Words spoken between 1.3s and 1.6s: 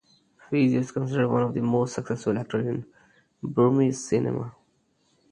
of